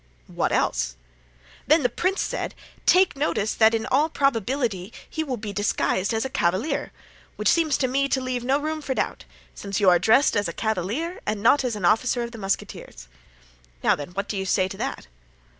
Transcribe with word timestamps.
"What 0.25 0.51
else?" 0.51 0.95
"Then 1.67 1.83
the 1.83 1.87
prince 1.87 2.21
said: 2.23 2.55
'Take 2.87 3.15
notice 3.15 3.53
that 3.53 3.75
in 3.75 3.85
all 3.85 4.09
probability 4.09 4.91
he 5.07 5.23
will 5.23 5.37
be 5.37 5.53
disguised 5.53 6.11
as 6.11 6.25
a 6.25 6.27
cavalier;' 6.31 6.91
which 7.35 7.47
seems 7.47 7.77
to 7.77 7.87
me 7.87 8.09
to 8.09 8.19
leave 8.19 8.43
no 8.43 8.57
room 8.57 8.81
for 8.81 8.95
doubt, 8.95 9.25
since 9.53 9.79
you 9.79 9.91
are 9.91 9.99
dressed 9.99 10.35
as 10.35 10.47
a 10.47 10.53
cavalier 10.53 11.19
and 11.27 11.43
not 11.43 11.63
as 11.63 11.75
an 11.75 11.85
officer 11.85 12.23
of 12.23 12.35
musketeers. 12.35 13.07
Now 13.83 13.95
then, 13.95 14.09
what 14.13 14.27
do 14.27 14.37
you 14.37 14.45
say 14.47 14.67
to 14.69 14.77
that?" 14.77 15.05